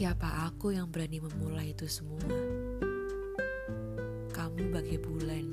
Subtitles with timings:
[0.00, 2.24] Aku yang berani memulai itu semua.
[4.32, 5.44] Kamu bagai bulan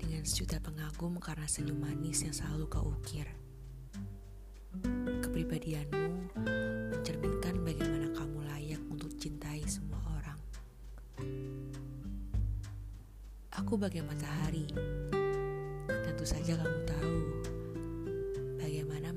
[0.00, 3.28] dengan sejuta pengagum karena senyum manis yang selalu kau ukir.
[5.20, 6.32] Kepribadianmu
[6.96, 10.40] mencerminkan bagaimana kamu layak untuk cintai semua orang.
[13.52, 14.64] Aku bagai matahari.
[15.88, 17.16] Tentu saja kamu tahu
[18.56, 19.12] bagaimana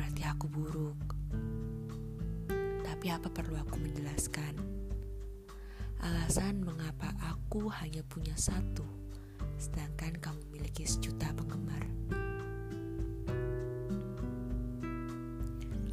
[0.00, 0.96] berarti aku buruk.
[2.80, 4.56] Tapi apa perlu aku menjelaskan?
[6.00, 8.80] Alasan mengapa aku hanya punya satu,
[9.60, 11.84] sedangkan kamu memiliki sejuta penggemar.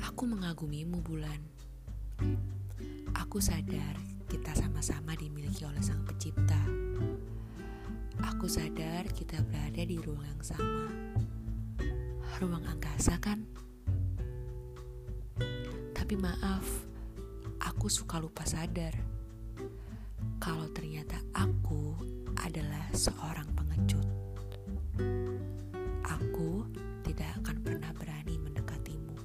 [0.07, 1.43] Aku mengagumimu bulan.
[3.11, 3.99] Aku sadar
[4.31, 6.63] kita sama-sama dimiliki oleh Sang Pencipta.
[8.23, 10.87] Aku sadar kita berada di ruang yang sama
[12.37, 13.66] ruang angkasa kan?
[16.07, 16.63] Tapi maaf,
[17.59, 18.95] aku suka lupa sadar
[20.39, 21.99] kalau ternyata aku
[22.47, 24.07] adalah seorang pengecut.
[26.07, 26.63] Aku
[27.03, 29.15] tidak akan pernah berani mendekatimu.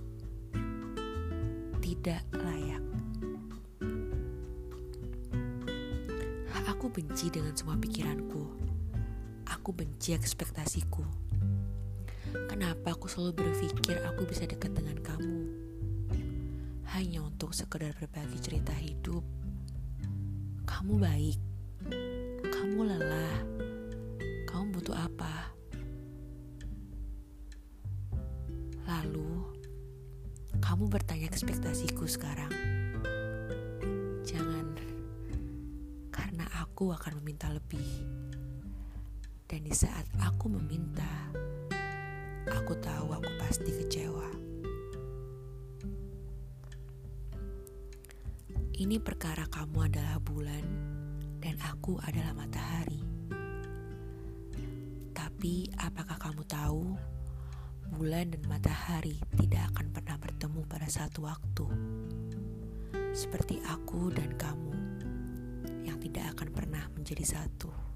[1.78, 2.84] Tidak layak.
[6.66, 8.42] Aku benci dengan semua pikiranku.
[9.54, 11.06] Aku benci ekspektasiku
[12.48, 15.51] Kenapa aku selalu berpikir aku bisa dekat dengan kamu?
[16.92, 19.24] Hanya untuk sekedar berbagi cerita hidup.
[20.68, 21.40] Kamu baik.
[22.52, 23.36] Kamu lelah.
[24.44, 25.56] Kamu butuh apa?
[28.84, 29.56] Lalu,
[30.60, 32.52] kamu bertanya ekspektasiku sekarang.
[34.28, 34.76] Jangan,
[36.12, 37.88] karena aku akan meminta lebih.
[39.48, 41.08] Dan di saat aku meminta,
[42.52, 43.71] Aku tahu aku pasti
[48.72, 50.64] Ini perkara kamu adalah bulan
[51.44, 53.04] dan aku adalah matahari.
[55.12, 56.96] Tapi apakah kamu tahu
[57.92, 61.68] bulan dan matahari tidak akan pernah bertemu pada satu waktu?
[63.12, 64.72] Seperti aku dan kamu
[65.84, 67.91] yang tidak akan pernah menjadi satu.